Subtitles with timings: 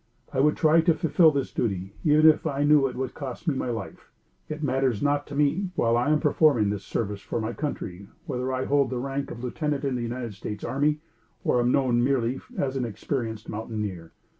[0.33, 3.53] I would try to fulfill this duty even if I knew it would cost me
[3.53, 4.09] my life.
[4.49, 8.51] It matters not to me, while I am performing this service for my country, whether
[8.51, 11.01] I hold the rank of a lieutenant in the United States army,
[11.43, 14.11] or am known merely as an experienced mountaineer.